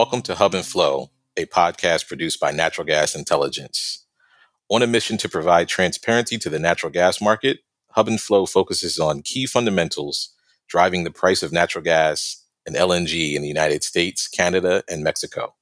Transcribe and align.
Welcome 0.00 0.22
to 0.22 0.34
Hub 0.34 0.54
and 0.54 0.64
Flow, 0.64 1.10
a 1.36 1.44
podcast 1.44 2.08
produced 2.08 2.40
by 2.40 2.52
Natural 2.52 2.86
Gas 2.86 3.14
Intelligence. 3.14 4.06
On 4.70 4.80
a 4.80 4.86
mission 4.86 5.18
to 5.18 5.28
provide 5.28 5.68
transparency 5.68 6.38
to 6.38 6.48
the 6.48 6.58
natural 6.58 6.90
gas 6.90 7.20
market, 7.20 7.58
Hub 7.90 8.08
and 8.08 8.18
Flow 8.18 8.46
focuses 8.46 8.98
on 8.98 9.20
key 9.20 9.44
fundamentals 9.44 10.34
driving 10.70 11.04
the 11.04 11.10
price 11.10 11.42
of 11.42 11.52
natural 11.52 11.84
gas 11.84 12.42
and 12.64 12.74
LNG 12.76 13.34
in 13.34 13.42
the 13.42 13.48
United 13.48 13.84
States, 13.84 14.26
Canada, 14.26 14.82
and 14.88 15.04
Mexico. 15.04 15.54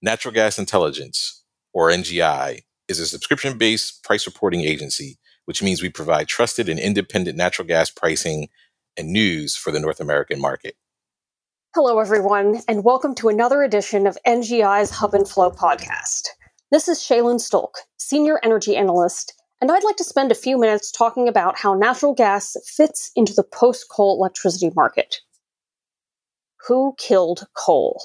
Natural 0.00 0.32
Gas 0.32 0.56
Intelligence, 0.56 1.42
or 1.72 1.90
NGI, 1.90 2.60
is 2.86 3.00
a 3.00 3.06
subscription 3.08 3.58
based 3.58 4.04
price 4.04 4.26
reporting 4.26 4.60
agency, 4.60 5.18
which 5.44 5.60
means 5.60 5.82
we 5.82 5.90
provide 5.90 6.28
trusted 6.28 6.68
and 6.68 6.78
independent 6.78 7.36
natural 7.36 7.66
gas 7.66 7.90
pricing 7.90 8.48
and 8.96 9.08
news 9.12 9.56
for 9.56 9.72
the 9.72 9.80
North 9.80 9.98
American 9.98 10.40
market. 10.40 10.76
Hello, 11.74 11.98
everyone, 11.98 12.62
and 12.66 12.82
welcome 12.82 13.14
to 13.16 13.28
another 13.28 13.62
edition 13.62 14.06
of 14.06 14.16
NGI's 14.26 14.90
Hub 14.90 15.12
and 15.12 15.28
Flow 15.28 15.50
podcast. 15.50 16.28
This 16.72 16.88
is 16.88 16.98
Shaylin 16.98 17.38
Stolk, 17.38 17.74
Senior 17.98 18.40
Energy 18.42 18.74
Analyst, 18.74 19.34
and 19.60 19.70
I'd 19.70 19.84
like 19.84 19.96
to 19.96 20.04
spend 20.04 20.32
a 20.32 20.34
few 20.34 20.58
minutes 20.58 20.90
talking 20.90 21.28
about 21.28 21.58
how 21.58 21.74
natural 21.74 22.14
gas 22.14 22.56
fits 22.64 23.10
into 23.14 23.34
the 23.34 23.44
post 23.44 23.84
coal 23.90 24.16
electricity 24.18 24.72
market. 24.74 25.16
Who 26.66 26.94
killed 26.96 27.46
coal? 27.54 28.02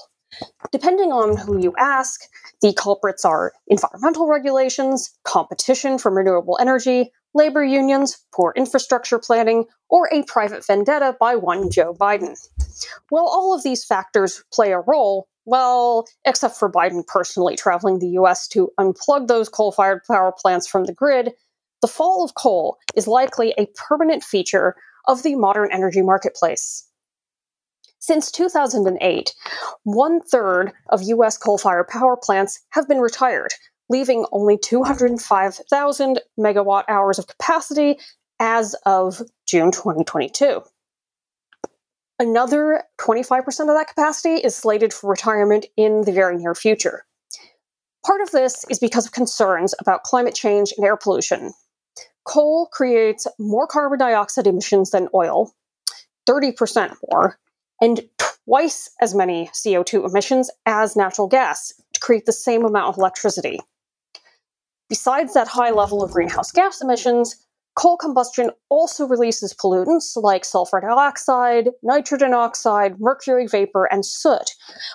Depending 0.74 1.14
on 1.14 1.38
who 1.38 1.58
you 1.58 1.74
ask, 1.78 2.20
the 2.62 2.74
culprits 2.74 3.24
are 3.24 3.54
environmental 3.68 4.28
regulations, 4.28 5.10
competition 5.24 5.98
from 5.98 6.18
renewable 6.18 6.58
energy, 6.60 7.14
labor 7.34 7.64
unions, 7.64 8.18
poor 8.34 8.54
infrastructure 8.56 9.20
planning, 9.20 9.66
or 9.90 10.10
a 10.12 10.24
private 10.24 10.66
vendetta 10.66 11.16
by 11.20 11.36
one 11.36 11.70
Joe 11.70 11.94
Biden. 11.94 12.38
While 13.10 13.26
all 13.26 13.54
of 13.54 13.64
these 13.64 13.84
factors 13.84 14.44
play 14.54 14.72
a 14.72 14.80
role, 14.80 15.28
well, 15.46 16.06
except 16.26 16.56
for 16.56 16.72
Biden 16.72 17.06
personally 17.06 17.56
traveling 17.56 18.00
the 18.00 18.10
US 18.20 18.48
to 18.50 18.72
unplug 18.80 19.28
those 19.28 19.50
coal 19.50 19.72
fired 19.72 20.02
power 20.10 20.32
plants 20.32 20.68
from 20.68 20.86
the 20.86 20.94
grid, 20.94 21.34
the 21.82 21.88
fall 21.88 22.24
of 22.24 22.36
coal 22.36 22.78
is 22.96 23.08
likely 23.08 23.54
a 23.58 23.68
permanent 23.76 24.24
feature 24.24 24.76
of 25.08 25.24
the 25.24 25.36
modern 25.36 25.70
energy 25.72 26.02
marketplace. 26.02 26.88
Since 28.00 28.32
2008, 28.32 29.34
one 29.84 30.22
third 30.22 30.74
of 30.90 31.04
US 31.04 31.38
coal 31.38 31.58
fired 31.58 31.88
power 31.88 32.18
plants 32.22 32.60
have 32.70 32.88
been 32.88 33.00
retired, 33.00 33.54
leaving 33.90 34.26
only 34.32 34.58
205,000 34.58 36.22
megawatt 36.40 36.84
hours 36.88 37.20
of 37.20 37.28
capacity 37.28 37.98
as 38.40 38.76
of 38.86 39.22
June 39.46 39.72
2022. 39.72 40.62
Another 42.20 42.84
25% 43.00 43.48
of 43.62 43.68
that 43.68 43.88
capacity 43.88 44.36
is 44.36 44.56
slated 44.56 44.94
for 44.94 45.10
retirement 45.10 45.66
in 45.76 46.02
the 46.02 46.12
very 46.12 46.38
near 46.38 46.56
future. 46.56 47.06
Part 48.06 48.22
of 48.22 48.32
this 48.32 48.66
is 48.70 48.80
because 48.80 49.06
of 49.06 49.12
concerns 49.12 49.74
about 49.80 50.04
climate 50.04 50.36
change 50.36 50.74
and 50.78 50.86
air 50.86 50.98
pollution. 50.98 51.54
Coal 52.26 52.68
creates 52.72 53.28
more 53.40 53.68
carbon 53.68 54.00
dioxide 54.00 54.48
emissions 54.48 54.92
than 54.92 55.10
oil, 55.14 55.52
30% 56.28 56.96
more, 57.12 57.38
and 57.82 58.02
twice 58.18 58.90
as 59.02 59.16
many 59.16 59.48
CO2 59.48 60.08
emissions 60.08 60.50
as 60.66 60.96
natural 60.96 61.28
gas 61.28 61.74
to 61.94 62.00
create 62.00 62.26
the 62.26 62.32
same 62.32 62.66
amount 62.66 62.88
of 62.88 62.98
electricity. 62.98 63.60
Besides 64.94 65.34
that 65.34 65.48
high 65.48 65.72
level 65.72 66.04
of 66.04 66.12
greenhouse 66.12 66.52
gas 66.52 66.80
emissions, 66.80 67.48
coal 67.76 67.98
combustion 67.98 68.52
also 68.70 69.08
releases 69.08 69.52
pollutants 69.52 70.16
like 70.16 70.46
sulfur 70.46 70.80
dioxide, 70.82 71.72
nitrogen 71.82 72.36
oxide, 72.36 73.00
mercury 73.00 73.48
vapor, 73.48 73.86
and 73.86 74.06
soot, 74.06 74.52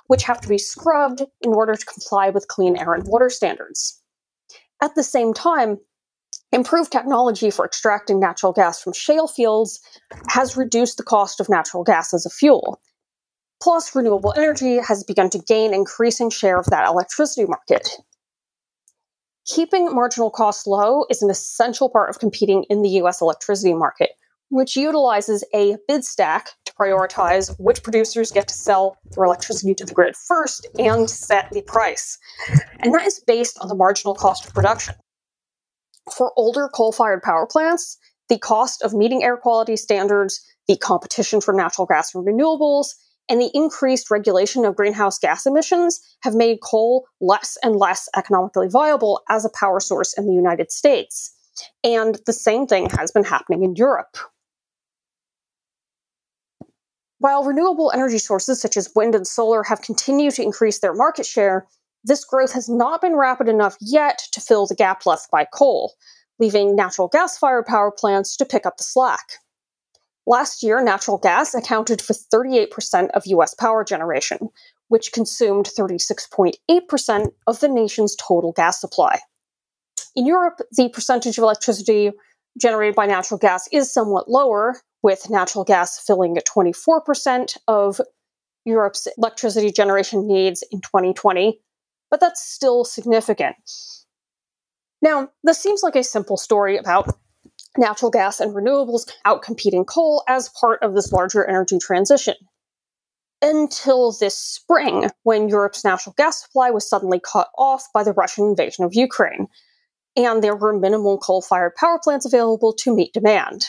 which 0.07 0.23
have 0.23 0.41
to 0.41 0.49
be 0.49 0.57
scrubbed 0.57 1.23
in 1.41 1.53
order 1.53 1.75
to 1.75 1.85
comply 1.85 2.31
with 2.31 2.47
clean 2.47 2.79
air 2.79 2.95
and 2.95 3.09
water 3.09 3.29
standards. 3.29 4.01
At 4.81 4.95
the 4.95 5.03
same 5.03 5.35
time, 5.35 5.79
Improved 6.53 6.93
technology 6.93 7.51
for 7.51 7.65
extracting 7.65 8.21
natural 8.21 8.53
gas 8.53 8.81
from 8.81 8.93
shale 8.93 9.27
fields 9.27 9.81
has 10.29 10.57
reduced 10.57 10.97
the 10.97 11.03
cost 11.03 11.41
of 11.41 11.49
natural 11.49 11.83
gas 11.83 12.15
as 12.15 12.25
a 12.25 12.31
fuel. 12.31 12.81
Plus, 13.61 13.95
renewable 13.97 14.33
energy 14.37 14.79
has 14.79 15.03
begun 15.03 15.29
to 15.31 15.39
gain 15.41 15.75
increasing 15.75 16.31
share 16.31 16.59
of 16.59 16.67
that 16.67 16.87
electricity 16.87 17.47
market. 17.47 17.91
Keeping 19.49 19.95
marginal 19.95 20.31
costs 20.31 20.67
low 20.67 21.07
is 21.09 21.23
an 21.23 21.31
essential 21.31 21.89
part 21.89 22.11
of 22.11 22.19
competing 22.19 22.65
in 22.65 22.83
the 22.83 22.91
US 23.01 23.23
electricity 23.23 23.73
market, 23.73 24.11
which 24.51 24.77
utilizes 24.77 25.43
a 25.55 25.77
bid 25.89 26.05
stack 26.05 26.51
to 26.67 26.73
prioritize 26.75 27.57
which 27.59 27.83
producers 27.83 28.31
get 28.31 28.47
to 28.49 28.55
sell 28.55 28.99
their 29.13 29.25
electricity 29.25 29.75
to 29.75 29.87
the 29.87 29.95
grid 29.95 30.15
first 30.17 30.67
and 30.79 31.09
set 31.09 31.49
the 31.51 31.63
price. 31.63 32.19
And 32.81 32.93
that 32.93 33.07
is 33.07 33.21
based 33.27 33.59
on 33.61 33.69
the 33.69 33.75
marginal 33.75 34.15
cost 34.15 34.47
of 34.47 34.53
production. 34.53 34.95
For 36.15 36.31
older 36.37 36.69
coal 36.69 36.93
fired 36.93 37.23
power 37.23 37.47
plants, 37.47 37.97
the 38.29 38.39
cost 38.39 38.83
of 38.83 38.93
meeting 38.93 39.25
air 39.25 39.39
quality 39.39 39.77
standards, 39.77 40.45
the 40.67 40.77
competition 40.77 41.41
for 41.41 41.55
natural 41.55 41.87
gas 41.87 42.15
and 42.15 42.27
renewables, 42.27 42.89
and 43.29 43.41
the 43.41 43.51
increased 43.55 44.11
regulation 44.11 44.65
of 44.65 44.77
greenhouse 44.77 45.19
gas 45.19 45.47
emissions 45.47 46.01
have 46.23 46.35
made 46.35 46.61
coal 46.63 47.07
less 47.21 47.59
and 47.63 47.77
less 47.77 48.09
economically 48.17 48.69
viable 48.69 49.23
as 49.29 49.45
a 49.45 49.51
power 49.51 49.81
source 49.81 50.15
in 50.17 50.27
the 50.27 50.33
United 50.33 50.73
States. 50.73 51.35
And 51.85 52.19
the 52.27 52.33
same 52.33 52.67
thing 52.67 52.89
has 52.91 53.11
been 53.11 53.25
happening 53.25 53.63
in 53.63 53.77
Europe. 53.77 54.17
While 57.21 57.45
renewable 57.45 57.91
energy 57.93 58.19
sources 58.19 58.61
such 58.61 58.77
as 58.77 58.93
wind 58.95 59.15
and 59.15 59.27
solar 59.27 59.65
have 59.65 59.83
continued 59.83 60.35
to 60.35 60.43
increase 60.43 60.79
their 60.79 60.95
market 60.95 61.27
share, 61.27 61.67
this 62.05 62.25
growth 62.25 62.53
has 62.53 62.69
not 62.69 63.01
been 63.01 63.17
rapid 63.17 63.49
enough 63.49 63.77
yet 63.81 64.23
to 64.33 64.41
fill 64.41 64.67
the 64.67 64.77
gap 64.77 65.05
left 65.05 65.29
by 65.31 65.45
coal, 65.53 65.95
leaving 66.39 66.77
natural 66.77 67.09
gas 67.09 67.37
fired 67.37 67.67
power 67.67 67.91
plants 67.91 68.37
to 68.37 68.45
pick 68.45 68.65
up 68.65 68.77
the 68.77 68.85
slack. 68.85 69.41
Last 70.29 70.63
year, 70.63 70.83
natural 70.83 71.17
gas 71.17 71.55
accounted 71.55 72.03
for 72.03 72.13
38% 72.13 73.09
of 73.15 73.25
US 73.25 73.55
power 73.55 73.83
generation, 73.83 74.51
which 74.89 75.11
consumed 75.11 75.71
36.8% 75.75 77.29
of 77.47 77.61
the 77.61 77.69
nation's 77.69 78.15
total 78.15 78.53
gas 78.53 78.79
supply. 78.79 79.21
In 80.15 80.27
Europe, 80.27 80.61
the 80.73 80.91
percentage 80.91 81.39
of 81.39 81.45
electricity 81.45 82.11
generated 82.61 82.95
by 82.95 83.07
natural 83.07 83.39
gas 83.39 83.71
is 83.73 83.91
somewhat 83.91 84.29
lower, 84.29 84.79
with 85.03 85.31
natural 85.31 85.65
gas 85.65 85.99
filling 85.99 86.37
at 86.37 86.47
24% 86.47 87.57
of 87.67 87.99
Europe's 88.67 89.09
electricity 89.17 89.73
generation 89.73 90.29
needs 90.29 90.63
in 90.71 90.83
2020, 90.83 91.59
but 92.11 92.21
that's 92.21 92.43
still 92.43 92.85
significant. 92.85 93.57
Now, 95.01 95.31
this 95.43 95.59
seems 95.59 95.83
like 95.83 95.97
a 95.97 96.05
simple 96.05 96.37
story 96.37 96.77
about 96.77 97.17
natural 97.79 98.11
gas 98.11 98.41
and 98.41 98.55
renewables 98.55 99.11
outcompeting 99.27 99.87
coal 99.87 100.23
as 100.29 100.51
part 100.61 100.83
of 100.83 100.95
this 100.95 101.13
larger 101.13 101.45
energy 101.47 101.79
transition. 101.79 102.35
Until 103.41 104.13
this 104.13 104.37
spring, 104.37 105.11
when 105.23 105.49
Europe's 105.49 105.85
natural 105.85 106.15
gas 106.19 106.43
supply 106.43 106.71
was 106.71 106.89
suddenly 106.89 107.21
cut 107.21 107.49
off 107.57 107.85
by 107.95 108.03
the 108.03 108.13
Russian 108.13 108.47
invasion 108.47 108.85
of 108.85 108.95
Ukraine, 108.95 109.47
and 110.17 110.43
there 110.43 110.57
were 110.57 110.77
minimal 110.77 111.19
coal 111.19 111.41
fired 111.41 111.77
power 111.77 112.01
plants 112.03 112.27
available 112.27 112.73
to 112.73 112.95
meet 112.95 113.13
demand. 113.13 113.65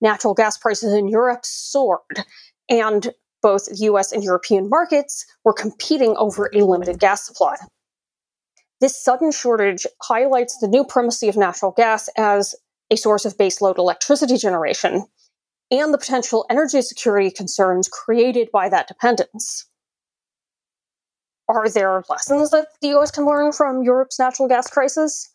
Natural 0.00 0.34
gas 0.34 0.58
prices 0.58 0.92
in 0.92 1.06
Europe 1.06 1.44
soared, 1.44 2.24
and 2.68 3.12
both 3.40 3.68
US 3.70 4.10
and 4.10 4.24
European 4.24 4.68
markets 4.68 5.24
were 5.44 5.52
competing 5.52 6.16
over 6.16 6.50
a 6.52 6.62
limited 6.62 6.98
gas 6.98 7.24
supply. 7.24 7.56
This 8.80 9.00
sudden 9.00 9.30
shortage 9.30 9.86
highlights 10.02 10.58
the 10.58 10.66
new 10.66 10.84
primacy 10.84 11.28
of 11.28 11.36
natural 11.36 11.70
gas 11.70 12.08
as 12.16 12.52
a 12.92 12.96
source 12.96 13.24
of 13.24 13.38
baseload 13.38 13.78
electricity 13.78 14.36
generation 14.36 15.06
and 15.70 15.94
the 15.94 15.98
potential 15.98 16.44
energy 16.50 16.82
security 16.82 17.30
concerns 17.30 17.88
created 17.88 18.50
by 18.52 18.68
that 18.68 18.86
dependence. 18.86 19.66
Are 21.48 21.68
there 21.70 22.04
lessons 22.10 22.50
that 22.50 22.68
the 22.82 22.88
US 22.88 23.10
can 23.10 23.24
learn 23.24 23.52
from 23.52 23.82
Europe's 23.82 24.18
natural 24.18 24.46
gas 24.46 24.68
crisis? 24.68 25.30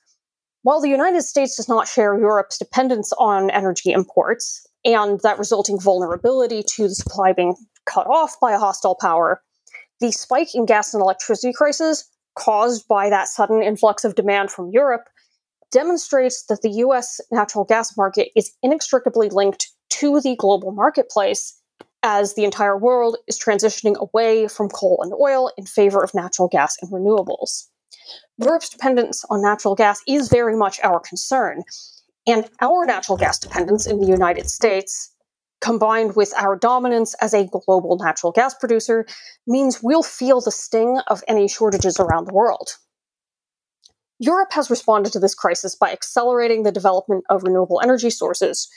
While 0.61 0.81
the 0.81 0.89
United 0.89 1.23
States 1.23 1.57
does 1.57 1.67
not 1.67 1.87
share 1.87 2.19
Europe's 2.19 2.59
dependence 2.59 3.11
on 3.17 3.49
energy 3.49 3.91
imports, 3.91 4.67
and 4.85 5.19
that 5.21 5.39
resulting 5.39 5.79
vulnerability 5.79 6.61
to 6.61 6.87
the 6.87 6.95
supply 6.95 7.33
being 7.33 7.55
cut 7.85 8.05
off 8.05 8.39
by 8.39 8.53
a 8.53 8.59
hostile 8.59 8.95
power, 9.01 9.41
the 9.99 10.11
spike 10.11 10.53
in 10.53 10.67
gas 10.67 10.93
and 10.93 11.01
electricity 11.01 11.53
crisis 11.53 12.07
caused 12.35 12.87
by 12.87 13.09
that 13.09 13.27
sudden 13.27 13.63
influx 13.63 14.03
of 14.03 14.13
demand 14.13 14.51
from 14.51 14.69
Europe 14.69 15.09
demonstrates 15.71 16.45
that 16.45 16.61
the 16.61 16.71
US 16.85 17.19
natural 17.31 17.65
gas 17.65 17.95
market 17.97 18.29
is 18.35 18.51
inextricably 18.63 19.29
linked 19.29 19.67
to 19.89 20.19
the 20.21 20.35
global 20.35 20.71
marketplace 20.71 21.59
as 22.03 22.35
the 22.35 22.43
entire 22.43 22.77
world 22.77 23.17
is 23.27 23.39
transitioning 23.39 23.95
away 23.97 24.47
from 24.47 24.69
coal 24.69 24.99
and 25.01 25.13
oil 25.13 25.51
in 25.57 25.65
favor 25.65 26.03
of 26.03 26.13
natural 26.13 26.47
gas 26.47 26.77
and 26.81 26.91
renewables. 26.91 27.65
Europe's 28.37 28.69
dependence 28.69 29.25
on 29.29 29.41
natural 29.41 29.75
gas 29.75 29.99
is 30.07 30.29
very 30.29 30.55
much 30.55 30.79
our 30.83 30.99
concern, 30.99 31.63
and 32.25 32.49
our 32.61 32.85
natural 32.85 33.17
gas 33.17 33.39
dependence 33.39 33.87
in 33.87 33.99
the 33.99 34.07
United 34.07 34.49
States 34.49 35.11
combined 35.61 36.15
with 36.15 36.33
our 36.37 36.55
dominance 36.55 37.13
as 37.15 37.33
a 37.33 37.47
global 37.47 37.97
natural 37.97 38.31
gas 38.31 38.53
producer, 38.53 39.05
means 39.47 39.81
we'll 39.81 40.03
feel 40.03 40.41
the 40.41 40.51
sting 40.51 40.99
of 41.07 41.23
any 41.27 41.47
shortages 41.47 41.99
around 41.99 42.27
the 42.27 42.33
world. 42.33 42.69
Europe 44.19 44.49
has 44.51 44.69
responded 44.69 45.13
to 45.13 45.19
this 45.19 45.35
crisis 45.35 45.75
by 45.75 45.91
accelerating 45.91 46.63
the 46.63 46.71
development 46.71 47.23
of 47.29 47.43
renewable 47.43 47.79
energy 47.81 48.09
sources, 48.09 48.67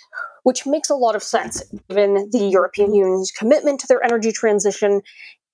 which 0.43 0.67
makes 0.67 0.91
a 0.91 0.95
lot 0.95 1.17
of 1.17 1.23
sense 1.23 1.63
given 1.89 2.29
the 2.31 2.49
European 2.51 2.95
Union's 2.95 3.31
commitment 3.31 3.81
to 3.81 3.87
their 3.87 4.05
energy 4.05 4.33
transition 4.33 5.01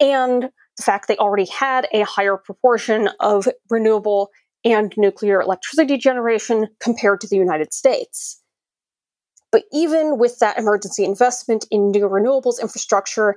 and 0.01 0.51
the 0.77 0.83
fact 0.83 1.09
they 1.09 1.17
already 1.17 1.47
had 1.47 1.89
a 1.93 2.03
higher 2.03 2.37
proportion 2.37 3.09
of 3.21 3.49
renewable 3.71 4.31
and 4.65 4.93
nuclear 4.97 5.41
electricity 5.41 5.97
generation 5.97 6.67
compared 6.81 7.21
to 7.21 7.29
the 7.29 7.37
United 7.37 7.73
States. 7.73 8.43
But 9.53 9.65
even 9.73 10.19
with 10.19 10.41
that 10.41 10.59
emergency 10.59 11.05
investment 11.05 11.67
in 11.71 11.93
new 11.93 12.09
renewables 12.09 12.61
infrastructure 12.61 13.37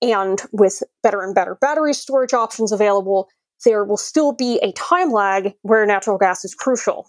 and 0.00 0.40
with 0.52 0.82
better 1.02 1.20
and 1.20 1.34
better 1.34 1.58
battery 1.60 1.92
storage 1.92 2.32
options 2.32 2.72
available, 2.72 3.28
there 3.64 3.84
will 3.84 3.96
still 3.96 4.32
be 4.32 4.58
a 4.62 4.72
time 4.72 5.10
lag 5.10 5.54
where 5.62 5.84
natural 5.86 6.18
gas 6.18 6.44
is 6.44 6.54
crucial. 6.54 7.06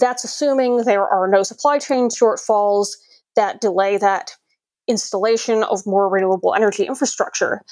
That's 0.00 0.24
assuming 0.24 0.84
there 0.84 1.06
are 1.06 1.28
no 1.28 1.42
supply 1.42 1.78
chain 1.78 2.08
shortfalls 2.08 2.88
that 3.36 3.60
delay 3.60 3.96
that 3.98 4.32
installation 4.88 5.62
of 5.62 5.86
more 5.86 6.08
renewable 6.08 6.54
energy 6.54 6.84
infrastructure. 6.84 7.62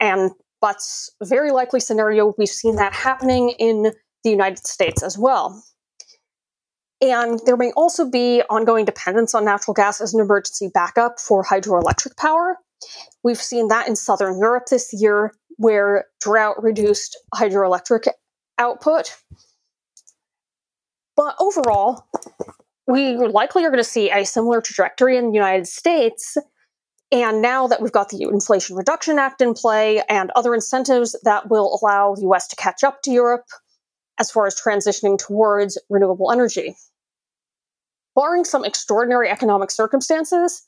And 0.00 0.30
that's 0.62 1.10
a 1.20 1.26
very 1.26 1.50
likely 1.50 1.80
scenario. 1.80 2.34
We've 2.38 2.48
seen 2.48 2.76
that 2.76 2.92
happening 2.92 3.50
in 3.58 3.92
the 4.24 4.30
United 4.30 4.66
States 4.66 5.02
as 5.02 5.18
well. 5.18 5.62
And 7.00 7.40
there 7.46 7.56
may 7.56 7.72
also 7.72 8.08
be 8.08 8.42
ongoing 8.50 8.84
dependence 8.84 9.34
on 9.34 9.44
natural 9.44 9.72
gas 9.72 10.00
as 10.00 10.12
an 10.12 10.20
emergency 10.20 10.68
backup 10.72 11.18
for 11.18 11.42
hydroelectric 11.42 12.16
power. 12.16 12.58
We've 13.22 13.40
seen 13.40 13.68
that 13.68 13.88
in 13.88 13.96
southern 13.96 14.38
Europe 14.38 14.66
this 14.70 14.90
year, 14.92 15.32
where 15.60 16.06
drought 16.22 16.62
reduced 16.62 17.18
hydroelectric 17.34 18.08
output. 18.56 19.14
But 21.16 21.36
overall, 21.38 22.06
we 22.86 23.14
likely 23.14 23.66
are 23.66 23.68
going 23.68 23.76
to 23.76 23.84
see 23.84 24.10
a 24.10 24.24
similar 24.24 24.62
trajectory 24.62 25.18
in 25.18 25.26
the 25.26 25.34
United 25.34 25.68
States. 25.68 26.38
And 27.12 27.42
now 27.42 27.66
that 27.66 27.82
we've 27.82 27.92
got 27.92 28.08
the 28.08 28.22
Inflation 28.22 28.74
Reduction 28.74 29.18
Act 29.18 29.42
in 29.42 29.52
play 29.52 30.02
and 30.08 30.30
other 30.30 30.54
incentives 30.54 31.14
that 31.24 31.50
will 31.50 31.78
allow 31.82 32.14
the 32.14 32.22
US 32.30 32.48
to 32.48 32.56
catch 32.56 32.82
up 32.82 33.02
to 33.02 33.10
Europe 33.10 33.44
as 34.18 34.30
far 34.30 34.46
as 34.46 34.58
transitioning 34.58 35.18
towards 35.18 35.78
renewable 35.90 36.32
energy. 36.32 36.74
Barring 38.16 38.46
some 38.46 38.64
extraordinary 38.64 39.28
economic 39.28 39.70
circumstances, 39.70 40.66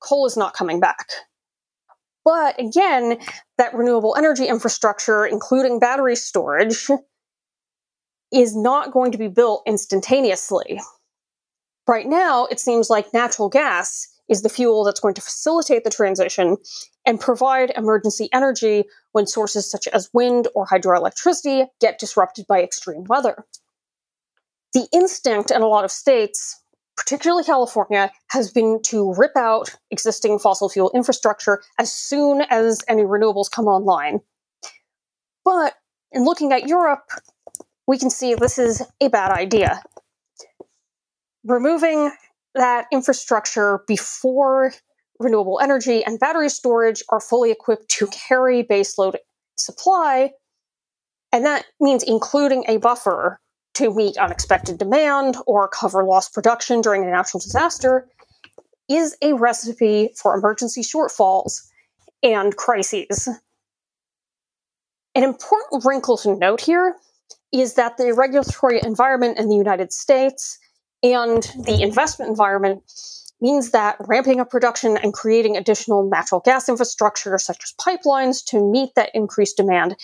coal 0.00 0.26
is 0.26 0.36
not 0.36 0.54
coming 0.54 0.78
back. 0.78 1.08
But 2.28 2.60
again, 2.60 3.18
that 3.56 3.72
renewable 3.72 4.14
energy 4.14 4.48
infrastructure, 4.48 5.24
including 5.24 5.78
battery 5.78 6.14
storage, 6.14 6.88
is 8.30 8.54
not 8.54 8.92
going 8.92 9.12
to 9.12 9.18
be 9.18 9.28
built 9.28 9.62
instantaneously. 9.66 10.78
Right 11.86 12.06
now, 12.06 12.44
it 12.44 12.60
seems 12.60 12.90
like 12.90 13.14
natural 13.14 13.48
gas 13.48 14.06
is 14.28 14.42
the 14.42 14.50
fuel 14.50 14.84
that's 14.84 15.00
going 15.00 15.14
to 15.14 15.22
facilitate 15.22 15.84
the 15.84 15.90
transition 15.90 16.58
and 17.06 17.18
provide 17.18 17.72
emergency 17.74 18.28
energy 18.30 18.84
when 19.12 19.26
sources 19.26 19.70
such 19.70 19.88
as 19.88 20.10
wind 20.12 20.48
or 20.54 20.66
hydroelectricity 20.66 21.66
get 21.80 21.98
disrupted 21.98 22.46
by 22.46 22.62
extreme 22.62 23.04
weather. 23.04 23.46
The 24.74 24.86
instinct 24.92 25.50
in 25.50 25.62
a 25.62 25.66
lot 25.66 25.86
of 25.86 25.90
states, 25.90 26.62
particularly 26.98 27.44
California, 27.44 28.10
has 28.32 28.50
been 28.50 28.80
to 28.82 29.14
rip 29.14 29.36
out 29.36 29.74
existing 29.90 30.38
fossil 30.38 30.68
fuel 30.68 30.90
infrastructure 30.94 31.62
as 31.78 31.90
soon 31.90 32.42
as 32.50 32.82
any 32.88 33.02
renewables 33.02 33.50
come 33.50 33.66
online. 33.66 34.20
But 35.44 35.74
in 36.12 36.24
looking 36.24 36.52
at 36.52 36.68
Europe, 36.68 37.08
we 37.86 37.98
can 37.98 38.10
see 38.10 38.34
this 38.34 38.58
is 38.58 38.82
a 39.00 39.08
bad 39.08 39.30
idea 39.30 39.80
removing 41.44 42.10
that 42.54 42.86
infrastructure 42.92 43.80
before 43.86 44.72
renewable 45.18 45.58
energy 45.60 46.04
and 46.04 46.20
battery 46.20 46.48
storage 46.48 47.02
are 47.08 47.20
fully 47.20 47.50
equipped 47.50 47.88
to 47.88 48.06
carry 48.08 48.62
baseload 48.62 49.16
supply. 49.56 50.30
And 51.32 51.44
that 51.44 51.66
means 51.80 52.02
including 52.02 52.64
a 52.68 52.76
buffer 52.76 53.40
to 53.78 53.94
meet 53.94 54.16
unexpected 54.16 54.76
demand 54.76 55.36
or 55.46 55.68
cover 55.68 56.02
lost 56.04 56.34
production 56.34 56.80
during 56.80 57.04
a 57.04 57.10
natural 57.10 57.40
disaster 57.40 58.08
is 58.88 59.16
a 59.22 59.34
recipe 59.34 60.10
for 60.20 60.34
emergency 60.34 60.82
shortfalls 60.82 61.62
and 62.20 62.56
crises. 62.56 63.28
An 65.14 65.22
important 65.22 65.84
wrinkle 65.84 66.16
to 66.18 66.34
note 66.34 66.60
here 66.60 66.96
is 67.52 67.74
that 67.74 67.96
the 67.98 68.12
regulatory 68.14 68.80
environment 68.82 69.38
in 69.38 69.48
the 69.48 69.54
United 69.54 69.92
States 69.92 70.58
and 71.04 71.44
the 71.64 71.80
investment 71.80 72.30
environment 72.30 72.82
means 73.40 73.70
that 73.70 73.96
ramping 74.08 74.40
up 74.40 74.50
production 74.50 74.96
and 74.96 75.12
creating 75.12 75.56
additional 75.56 76.08
natural 76.10 76.40
gas 76.40 76.68
infrastructure, 76.68 77.38
such 77.38 77.62
as 77.62 77.74
pipelines, 77.80 78.44
to 78.44 78.60
meet 78.60 78.90
that 78.96 79.10
increased 79.14 79.56
demand 79.56 79.94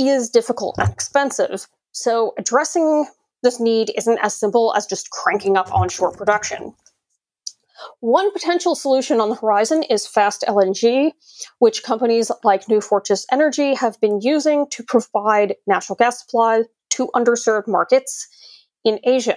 is 0.00 0.28
difficult 0.28 0.76
and 0.78 0.90
expensive. 0.90 1.68
So, 1.92 2.32
addressing 2.38 3.06
this 3.42 3.60
need 3.60 3.92
isn't 3.96 4.18
as 4.18 4.34
simple 4.34 4.74
as 4.74 4.86
just 4.86 5.10
cranking 5.10 5.56
up 5.56 5.72
onshore 5.74 6.12
production. 6.12 6.74
One 8.00 8.30
potential 8.32 8.74
solution 8.74 9.20
on 9.20 9.28
the 9.28 9.34
horizon 9.34 9.82
is 9.82 10.06
fast 10.06 10.44
LNG, 10.46 11.12
which 11.58 11.82
companies 11.82 12.30
like 12.44 12.68
New 12.68 12.80
Fortress 12.80 13.26
Energy 13.30 13.74
have 13.74 14.00
been 14.00 14.20
using 14.20 14.66
to 14.70 14.82
provide 14.82 15.56
natural 15.66 15.96
gas 15.96 16.20
supply 16.20 16.62
to 16.90 17.08
underserved 17.14 17.68
markets 17.68 18.28
in 18.84 19.00
Asia. 19.04 19.36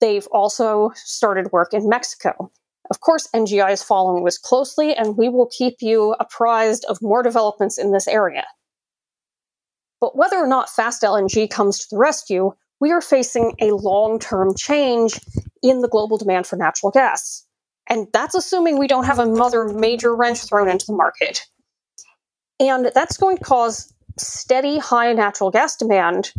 They've 0.00 0.26
also 0.32 0.92
started 0.94 1.52
work 1.52 1.72
in 1.72 1.88
Mexico. 1.88 2.50
Of 2.90 3.00
course, 3.00 3.28
NGI 3.34 3.72
is 3.72 3.82
following 3.82 4.24
this 4.24 4.38
closely, 4.38 4.96
and 4.96 5.16
we 5.16 5.28
will 5.28 5.46
keep 5.46 5.76
you 5.80 6.16
apprised 6.18 6.84
of 6.86 7.00
more 7.00 7.22
developments 7.22 7.78
in 7.78 7.92
this 7.92 8.08
area. 8.08 8.44
But 10.00 10.16
whether 10.16 10.36
or 10.36 10.46
not 10.46 10.70
fast 10.70 11.02
LNG 11.02 11.50
comes 11.50 11.78
to 11.78 11.86
the 11.90 11.98
rescue, 11.98 12.52
we 12.80 12.90
are 12.90 13.02
facing 13.02 13.54
a 13.60 13.72
long 13.72 14.18
term 14.18 14.54
change 14.54 15.20
in 15.62 15.80
the 15.80 15.88
global 15.88 16.16
demand 16.16 16.46
for 16.46 16.56
natural 16.56 16.90
gas. 16.90 17.44
And 17.88 18.06
that's 18.12 18.34
assuming 18.34 18.78
we 18.78 18.86
don't 18.86 19.04
have 19.04 19.18
another 19.18 19.66
major 19.68 20.14
wrench 20.14 20.44
thrown 20.44 20.68
into 20.68 20.86
the 20.86 20.94
market. 20.94 21.46
And 22.58 22.90
that's 22.94 23.16
going 23.16 23.38
to 23.38 23.44
cause 23.44 23.92
steady 24.16 24.78
high 24.78 25.12
natural 25.12 25.50
gas 25.50 25.76
demand 25.76 26.32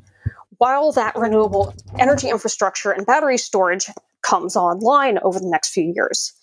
while 0.57 0.91
that 0.91 1.15
renewable 1.15 1.73
energy 1.97 2.29
infrastructure 2.29 2.91
and 2.91 3.05
battery 3.05 3.37
storage 3.37 3.89
comes 4.21 4.55
online 4.55 5.17
over 5.23 5.39
the 5.39 5.49
next 5.49 5.69
few 5.69 5.91
years. 5.95 6.33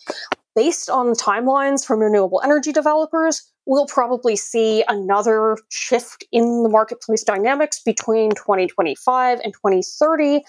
Based 0.57 0.91
on 0.91 1.15
timelines 1.15 1.87
from 1.87 2.01
renewable 2.01 2.41
energy 2.43 2.73
developers, 2.73 3.48
we'll 3.69 3.87
probably 3.87 4.35
see 4.35 4.83
another 4.89 5.59
shift 5.69 6.25
in 6.33 6.63
the 6.63 6.71
marketplace 6.71 7.23
dynamics 7.23 7.81
between 7.85 8.31
2025 8.31 9.41
and 9.45 9.53
2030 9.53 10.43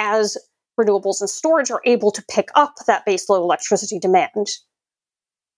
as 0.00 0.36
renewables 0.78 1.20
and 1.20 1.30
storage 1.30 1.70
are 1.70 1.80
able 1.86 2.10
to 2.10 2.22
pick 2.28 2.48
up 2.56 2.74
that 2.88 3.06
baseload 3.06 3.38
electricity 3.38 4.00
demand. 4.00 4.48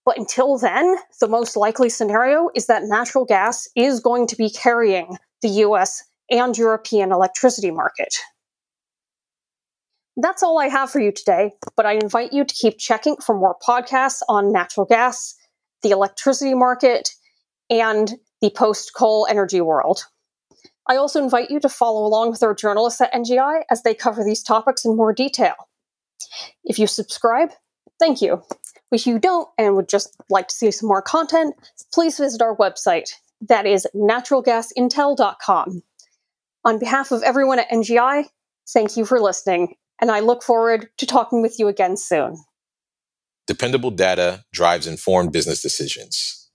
But 0.05 0.19
until 0.19 0.59
then, 0.59 0.97
the 1.19 1.27
most 1.27 1.57
likely 1.57 1.89
scenario 1.89 2.51
is 2.55 2.67
that 2.67 2.83
natural 2.83 3.25
gas 3.25 3.67
is 3.75 3.99
going 3.99 4.27
to 4.27 4.35
be 4.35 4.51
carrying 4.51 5.17
the 5.41 5.49
US 5.65 6.03
and 6.29 6.55
European 6.55 7.11
electricity 7.11 7.71
market. 7.71 8.13
That's 10.15 10.43
all 10.43 10.59
I 10.59 10.67
have 10.67 10.91
for 10.91 10.99
you 10.99 11.11
today, 11.11 11.53
but 11.75 11.87
I 11.87 11.93
invite 11.93 12.33
you 12.33 12.43
to 12.43 12.53
keep 12.53 12.77
checking 12.77 13.15
for 13.17 13.35
more 13.35 13.55
podcasts 13.67 14.21
on 14.29 14.51
natural 14.51 14.85
gas, 14.85 15.33
the 15.83 15.91
electricity 15.91 16.53
market, 16.53 17.09
and 17.69 18.15
the 18.41 18.51
post 18.51 18.93
coal 18.95 19.27
energy 19.29 19.61
world. 19.61 20.03
I 20.87 20.95
also 20.95 21.23
invite 21.23 21.51
you 21.51 21.59
to 21.59 21.69
follow 21.69 22.05
along 22.05 22.31
with 22.31 22.41
our 22.41 22.55
journalists 22.55 22.99
at 22.99 23.13
NGI 23.13 23.61
as 23.69 23.83
they 23.83 23.93
cover 23.93 24.23
these 24.23 24.41
topics 24.41 24.85
in 24.85 24.97
more 24.97 25.13
detail. 25.13 25.53
If 26.63 26.79
you 26.79 26.87
subscribe, 26.87 27.51
thank 27.99 28.21
you. 28.21 28.41
If 28.91 29.05
you 29.05 29.19
don't 29.19 29.47
and 29.57 29.75
would 29.75 29.87
just 29.87 30.15
like 30.29 30.47
to 30.47 30.55
see 30.55 30.71
some 30.71 30.87
more 30.87 31.03
content, 31.03 31.55
please 31.93 32.17
visit 32.17 32.41
our 32.41 32.55
website. 32.55 33.11
That 33.41 33.67
is 33.67 33.87
naturalgasintel.com. 33.95 35.83
On 36.65 36.79
behalf 36.79 37.11
of 37.11 37.23
everyone 37.23 37.59
at 37.59 37.69
NGI, 37.69 38.25
thank 38.73 38.97
you 38.97 39.05
for 39.05 39.19
listening, 39.19 39.75
and 40.01 40.11
I 40.11 40.19
look 40.19 40.43
forward 40.43 40.89
to 40.97 41.05
talking 41.05 41.41
with 41.41 41.59
you 41.59 41.67
again 41.67 41.97
soon. 41.97 42.43
Dependable 43.49 43.89
data 43.89 44.43
drives 44.53 44.85
informed 44.85 45.33
business 45.33 45.59
decisions. 45.59 46.51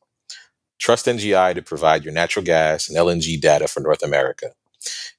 Trust 0.79 1.07
NGI 1.07 1.53
to 1.57 1.61
provide 1.61 2.05
your 2.05 2.15
natural 2.15 2.45
gas 2.45 2.89
and 2.89 2.97
LNG 2.97 3.41
data 3.41 3.67
for 3.67 3.81
North 3.81 4.01
America. 4.01 4.53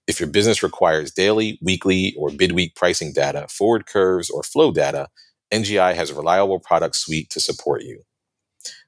If 0.07 0.21
your 0.21 0.29
business 0.29 0.63
requires 0.63 1.11
daily, 1.11 1.59
weekly, 1.61 2.15
or 2.17 2.29
bidweek 2.29 2.75
pricing 2.75 3.11
data, 3.11 3.47
forward 3.49 3.87
curves, 3.87 4.29
or 4.29 4.41
flow 4.41 4.71
data, 4.71 5.09
NGI 5.51 5.95
has 5.95 6.09
a 6.09 6.15
reliable 6.15 6.61
product 6.61 6.95
suite 6.95 7.29
to 7.31 7.41
support 7.41 7.83
you. 7.83 8.03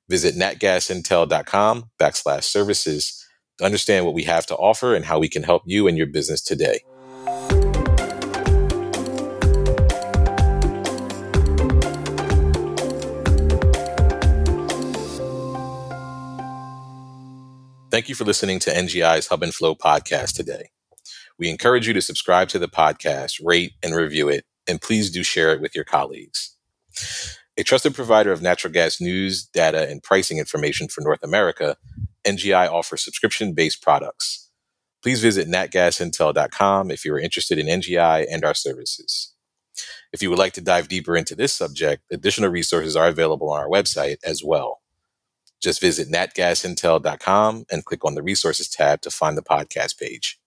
Visit 0.07 0.35
natgasintel.com 0.35 1.89
backslash 1.99 2.43
services 2.43 3.21
to 3.57 3.65
understand 3.65 4.05
what 4.05 4.13
we 4.13 4.23
have 4.23 4.45
to 4.45 4.55
offer 4.55 4.95
and 4.95 5.03
how 5.03 5.19
we 5.19 5.27
can 5.27 5.43
help 5.43 5.63
you 5.65 5.89
and 5.89 5.97
your 5.97 6.07
business 6.07 6.41
today. 6.41 6.79
Thank 17.97 18.09
you 18.09 18.13
for 18.13 18.25
listening 18.25 18.59
to 18.59 18.69
NGI's 18.69 19.25
Hub 19.25 19.41
and 19.41 19.51
Flow 19.51 19.73
podcast 19.73 20.35
today. 20.35 20.69
We 21.39 21.49
encourage 21.49 21.87
you 21.87 21.95
to 21.95 22.01
subscribe 22.03 22.47
to 22.49 22.59
the 22.59 22.67
podcast, 22.67 23.41
rate 23.43 23.73
and 23.81 23.95
review 23.95 24.29
it, 24.29 24.45
and 24.67 24.79
please 24.79 25.09
do 25.09 25.23
share 25.23 25.51
it 25.51 25.61
with 25.61 25.73
your 25.73 25.83
colleagues. 25.83 26.55
A 27.57 27.63
trusted 27.63 27.95
provider 27.95 28.31
of 28.31 28.39
natural 28.39 28.71
gas 28.71 29.01
news, 29.01 29.43
data, 29.43 29.89
and 29.89 30.03
pricing 30.03 30.37
information 30.37 30.87
for 30.87 31.01
North 31.01 31.23
America, 31.23 31.75
NGI 32.23 32.71
offers 32.71 33.03
subscription 33.03 33.53
based 33.53 33.81
products. 33.81 34.47
Please 35.01 35.19
visit 35.19 35.47
natgasintel.com 35.47 36.91
if 36.91 37.03
you 37.03 37.11
are 37.15 37.19
interested 37.19 37.57
in 37.57 37.65
NGI 37.65 38.27
and 38.31 38.45
our 38.45 38.53
services. 38.53 39.33
If 40.13 40.21
you 40.21 40.29
would 40.29 40.37
like 40.37 40.53
to 40.53 40.61
dive 40.61 40.87
deeper 40.87 41.17
into 41.17 41.33
this 41.33 41.51
subject, 41.51 42.03
additional 42.11 42.51
resources 42.51 42.95
are 42.95 43.07
available 43.07 43.49
on 43.49 43.59
our 43.59 43.67
website 43.67 44.17
as 44.23 44.43
well. 44.43 44.81
Just 45.61 45.81
visit 45.81 46.09
natgasintel.com 46.09 47.65
and 47.71 47.85
click 47.85 48.05
on 48.05 48.15
the 48.15 48.23
resources 48.23 48.69
tab 48.69 49.01
to 49.01 49.11
find 49.11 49.37
the 49.37 49.41
podcast 49.41 49.99
page. 49.99 50.39